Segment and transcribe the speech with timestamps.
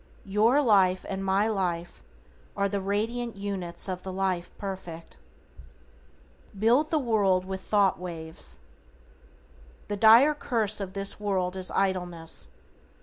[0.25, 2.01] Your life and my life
[2.57, 5.17] are the radiant units of the Life Perfect.
[6.57, 8.61] =BUILD THE WORLD WITH THOUGHT WAVES:=
[9.89, 12.47] The dire curse of this world is idleness.